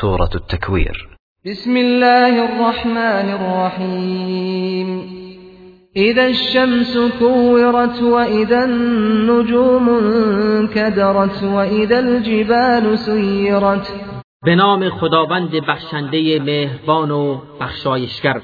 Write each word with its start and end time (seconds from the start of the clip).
سورة 0.00 0.30
التكوير. 0.34 1.08
بسم 1.46 1.76
الله 1.76 2.44
الرحمن 2.44 3.28
الرحيم. 3.38 4.88
إذا 5.96 6.26
الشمس 6.26 6.98
كورت 7.18 8.02
وإذا 8.02 8.64
النجوم 8.64 9.88
انكدرت 9.88 11.42
وإذا 11.42 11.98
الجبال 11.98 12.98
سيرت. 12.98 13.92
به 14.46 14.54
نام 14.54 14.90
خداوند 14.90 15.50
بخشنده 15.50 16.38
مهربان 16.38 17.10
و 17.10 17.38
بخشایشگر. 17.60 18.42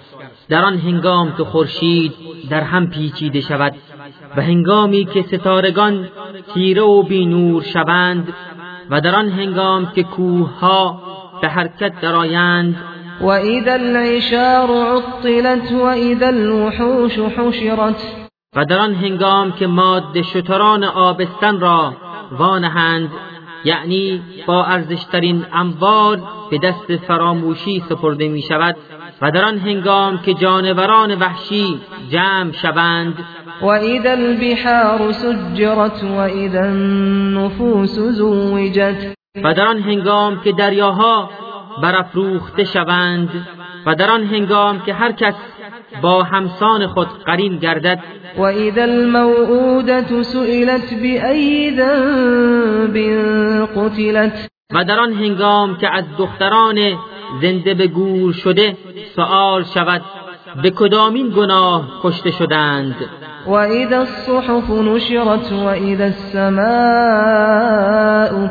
در 0.48 0.64
آن 0.64 0.78
هنگام 0.78 1.36
که 1.36 1.44
خورشید 1.44 2.12
در 2.50 2.60
هم 2.60 2.90
پیچیده 2.90 3.40
شود 3.40 3.74
و 4.36 4.42
هنگامی 4.42 5.04
که 5.04 5.22
ستارگان 5.22 6.08
تیره 6.54 6.82
و 6.82 7.02
بینور 7.02 7.62
شوند 7.62 8.34
و 8.90 9.00
در 9.00 9.16
آن 9.16 9.28
هنگام 9.28 9.92
که 9.94 10.02
کوه 10.02 10.58
ها 10.58 11.05
به 11.42 11.48
حرکت 11.48 12.00
درآیند. 12.00 12.76
و 13.20 13.26
اذا 13.26 13.72
العشار 13.72 14.68
عطلت 14.70 15.72
و 15.72 15.82
اذا 15.82 16.26
الوحوش 16.26 17.18
حشرت. 17.18 18.26
و 18.56 18.64
در 18.64 18.78
آن 18.78 18.94
هنگام 18.94 19.52
که 19.52 19.66
ماده 19.66 20.22
شتران 20.22 20.84
آبستن 20.84 21.60
را 21.60 21.92
وانهند 22.38 23.10
یعنی 23.64 24.22
با 24.46 24.64
ارزشترین 24.64 25.46
اموال 25.52 26.20
به 26.50 26.58
دست 26.58 26.96
فراموشی 26.96 27.84
سپرده 27.88 28.28
می 28.28 28.42
شود 28.42 28.76
و 29.22 29.30
در 29.30 29.44
آن 29.44 29.58
هنگام 29.58 30.18
که 30.18 30.34
جانوران 30.34 31.18
وحشی 31.18 31.80
جمع 32.10 32.52
شوند 32.52 33.18
و 33.60 33.66
اذا 33.66 34.10
البحار 34.10 35.12
سجرت 35.12 36.04
و 36.04 36.18
اذا 36.18 36.60
النفوس 36.60 37.98
زوجت. 37.98 39.15
و 39.44 39.54
در 39.54 39.66
آن 39.66 39.78
هنگام 39.78 40.40
که 40.40 40.52
دریاها 40.52 41.30
برافروخته 41.82 42.64
شوند 42.64 43.46
و 43.86 43.94
در 43.94 44.10
آن 44.10 44.24
هنگام 44.24 44.80
که 44.80 44.94
هر 44.94 45.12
کس 45.12 45.34
با 46.02 46.22
همسان 46.22 46.86
خود 46.86 47.08
قرین 47.24 47.58
گردد 47.58 47.98
و 48.36 48.42
اذا 48.42 48.82
الموعودة 48.82 50.22
سئلت 50.22 50.94
بأی 50.94 51.76
ذنب 51.76 52.96
قتلت. 53.76 54.48
و 54.74 54.84
در 54.84 55.00
آن 55.00 55.12
هنگام 55.12 55.76
که 55.76 55.90
از 55.90 56.04
دختران 56.18 56.98
زنده 57.42 57.74
به 57.74 57.86
گور 57.86 58.32
شده 58.32 58.76
سوال 59.16 59.64
شود 59.64 60.02
به 60.62 60.70
کدامین 60.70 61.28
گناه 61.28 62.00
کشته 62.02 62.30
شدند؟ 62.30 62.96
و 63.46 63.52
اذا 63.52 63.98
الصحف 63.98 64.70
نشرت 64.70 65.52
و 65.52 65.66
اذا 65.66 66.04
السماء 66.04 66.66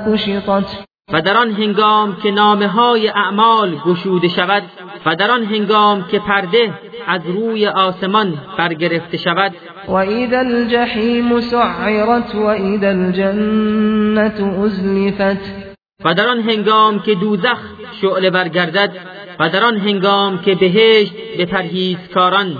کشطت 0.07 0.85
و 1.13 1.21
در 1.21 1.37
آن 1.37 1.51
هنگام 1.51 2.17
که 2.23 2.31
نامه 2.31 2.67
های 2.67 3.07
اعمال 3.07 3.75
گشوده 3.85 4.27
شود 4.27 4.63
و 5.05 5.15
در 5.15 5.31
آن 5.31 5.45
هنگام 5.45 6.03
که 6.11 6.19
پرده 6.19 6.73
از 7.07 7.21
روی 7.25 7.67
آسمان 7.67 8.33
برگرفته 8.57 9.17
شود. 9.17 9.51
و 9.87 9.93
اذا 9.93 10.39
الجحیم 10.39 11.39
سعرت 11.39 12.35
و 12.35 12.45
اذا 12.45 12.87
الجنة 12.87 14.61
ازلفت 14.63 15.65
و 16.05 16.13
در 16.13 16.27
آن 16.27 16.39
هنگام 16.39 16.99
که 16.99 17.15
دوزخ 17.15 17.59
شعله 18.01 18.29
برگردد 18.29 18.91
و 19.39 19.49
در 19.49 19.63
آن 19.63 19.77
هنگام 19.77 20.37
که 20.41 20.55
بهشت 20.55 21.13
به 21.37 21.45
پرهیزکاران 21.45 22.57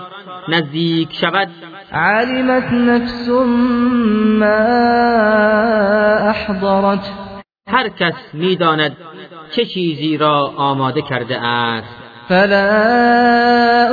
نزدیک 0.49 1.13
شود. 1.13 1.49
علمت 1.95 2.71
نفس 2.73 3.29
ما 4.39 4.45
احضرت 6.29 7.11
هر 7.67 7.89
کس 7.89 8.13
می‌داند 8.33 8.97
چه 9.51 9.65
چیزی 9.65 10.17
را 10.17 10.53
آماده 10.57 11.01
کرده 11.01 11.41
است. 11.41 11.95
فلا 12.27 12.65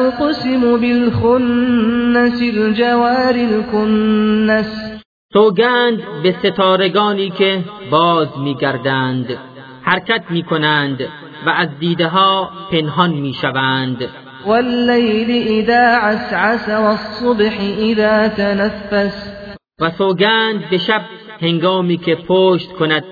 اقسم 0.06 0.60
بالخنس 0.60 2.42
الجوار 2.42 3.34
الكنس. 3.34 5.00
سوگند 5.32 6.02
به 6.22 6.34
ستارگانی 6.42 7.30
که 7.30 7.64
باز 7.90 8.38
میگردند. 8.38 9.38
حرکت 9.82 10.22
می‌کنند 10.30 11.00
و 11.46 11.50
از 11.50 11.68
دیده 11.78 12.08
ها 12.08 12.50
پنهان 12.72 13.10
می‌شوند. 13.10 14.08
واللیل 14.46 15.48
اذا 15.48 15.98
عسعس 16.02 16.68
والصبح 16.68 17.56
اذا 17.78 18.28
تنفس. 18.28 19.32
و 19.80 19.90
سوگند 19.90 20.70
به 20.70 20.78
شب 20.78 21.02
هنگامی 21.40 21.96
که 21.96 22.14
پشت 22.14 22.72
کند 22.72 23.04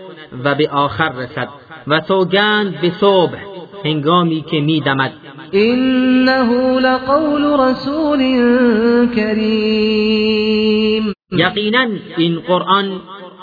و 0.45 0.55
به 0.55 0.69
آخر 0.69 1.13
رسد. 1.13 1.49
و 1.87 2.01
سوگند 2.01 2.81
به 2.81 2.91
صبح 2.91 3.37
هنگامی 3.85 4.45
که 4.51 4.61
میدمد 4.61 5.13
انه 5.53 6.81
لقول 6.81 7.61
رسول 7.61 8.19
کریم 9.17 11.13
یقینا 11.33 11.87
این 12.17 12.41
قرآن 12.41 13.01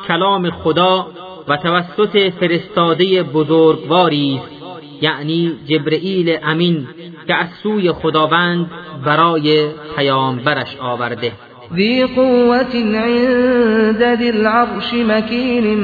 کلام 0.07 0.49
خدا 0.49 1.07
و 1.47 1.57
توسط 1.57 2.33
فرستاده 2.39 3.23
بزرگواری 3.23 4.41
است. 4.43 4.56
یعنی 5.01 5.53
جبرئیل 5.67 6.37
امین 6.43 6.87
که 7.27 7.35
از 7.35 7.47
سوی 7.63 7.91
خداوند 7.91 8.71
برای 9.05 9.67
پیامبرش 9.95 10.77
آورده. 10.79 11.31
ذی 11.75 12.05
قوت 12.05 12.75
عند 12.75 14.15
ذی 14.15 14.29
العرش 14.29 14.93
مکین 14.93 15.83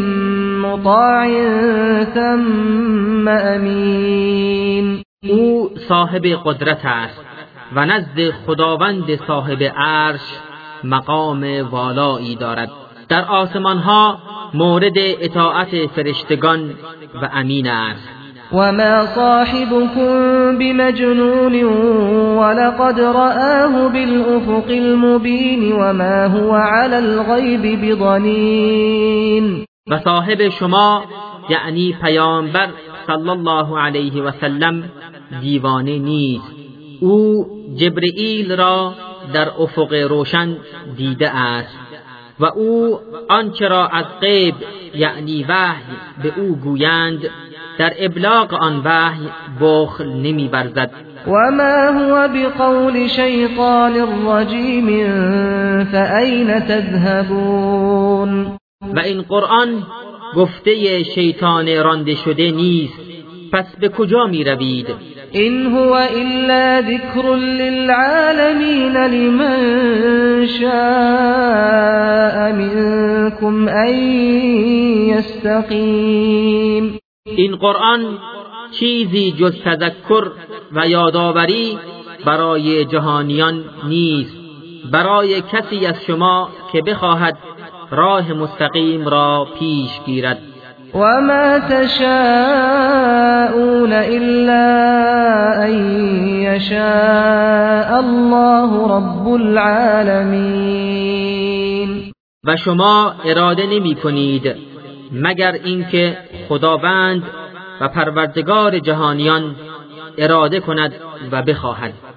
مطاع 0.60 1.28
ثم 2.04 3.28
امین. 3.28 5.04
او 5.30 5.70
صاحب 5.88 6.26
قدرت 6.46 6.82
است 6.84 7.22
و 7.76 7.86
نزد 7.86 8.30
خداوند 8.46 9.16
صاحب 9.28 9.64
عرش 9.78 10.22
مقام 10.84 11.70
والایی 11.72 12.36
دارد. 12.36 12.70
در 13.10 13.26
آسمان 13.26 13.78
ها 13.78 14.18
مورد 14.54 14.98
اطاعت 14.98 15.88
فرشتگان 15.96 16.70
و 17.22 17.30
امین 17.34 17.68
است. 17.68 18.23
وما 18.52 19.06
صاحبكم 19.06 20.12
بمجنون 20.58 21.64
ولقد 22.38 23.00
رآه 23.00 23.88
بالأفق 23.88 24.68
المبين 24.70 25.74
وما 25.74 26.26
هو 26.26 26.52
على 26.52 27.00
الغيب 27.00 27.82
بضنين. 27.82 29.66
و 29.92 30.00
صاحب 30.00 30.50
شما 30.50 31.04
یعنی 31.50 31.96
پیامبر 32.02 32.68
صلی 33.08 33.30
الله 33.30 33.80
علیه 33.80 34.24
و 34.24 34.32
سلم 34.32 34.84
دیوانه 35.42 36.00
نیست. 36.00 36.54
أو 37.04 37.46
جبرئیل 37.76 38.56
را 38.56 38.94
در 39.34 39.50
افق 39.60 39.94
روشن 39.94 40.58
دیده 40.98 41.30
است 41.30 41.78
و 42.40 42.46
أو 42.46 43.00
آنچه 43.30 43.68
را 43.68 43.88
از 43.88 44.06
غیب 44.22 44.56
یعنی 44.96 45.44
وحی 45.50 45.84
به 46.24 46.34
أو 46.38 46.56
گویند 46.56 47.30
در 47.80 47.94
ابلاغ 48.00 48.54
آن 48.54 48.82
وحی 48.86 49.30
بخل 49.62 50.08
نمی 50.08 50.48
برزد 50.48 50.92
و 51.28 51.52
ما 51.52 52.00
هو 52.00 52.28
بقول 52.28 53.08
شیطان 53.08 53.94
رجیم 54.28 54.88
فأین 55.84 56.60
تذهبون؟ 56.60 58.46
و 58.94 59.00
این 59.00 59.22
قرآن 59.22 59.84
گفته 60.36 61.04
شیطان 61.04 61.84
رانده 61.84 62.16
شده 62.16 62.52
نیست. 62.52 63.14
پس 63.54 63.66
به 63.80 63.90
کجا 63.90 64.26
می 64.26 64.44
روید 64.44 64.88
این 65.32 65.66
هو 65.66 65.92
الا 65.92 66.82
ذکر 66.82 67.36
للعالمین 67.36 68.98
لمن 68.98 70.48
شاء 70.48 72.52
منكم 72.52 73.68
ان 73.68 73.94
یستقیم 75.10 77.00
این 77.26 77.56
قرآن 77.56 78.20
چیزی 78.72 79.32
جز 79.32 79.62
تذکر 79.62 80.32
و 80.72 80.88
یادآوری 80.88 81.80
برای 82.26 82.86
جهانیان 82.86 83.66
نیست. 83.88 84.38
برای 84.92 85.42
کسی 85.42 85.86
از 85.86 85.96
شما 86.08 86.50
که 86.72 86.82
بخواهد 86.82 87.38
راه 87.92 88.34
مستقیم 88.34 89.08
را 89.08 89.48
پیش 89.60 89.90
گیرد. 90.06 90.42
وما 90.94 91.60
تشاءون 91.60 92.04
الا 93.94 94.84
ان 95.64 95.74
يشاء 96.42 97.98
الله 97.98 98.88
رب 98.98 99.28
العالمین 99.28 100.44
و 102.44 102.56
شما 102.56 103.16
اراده 103.26 103.66
نمی 103.68 103.96
کنید 103.96 104.73
مگر 105.12 105.52
اینکه 105.52 106.18
خداوند 106.50 107.24
و 107.82 107.88
پروردگار 107.88 108.80
جهانیان 108.80 109.56
اراده 110.18 110.60
کند 110.60 110.94
و 111.32 111.42
بخواهد. 111.42 111.94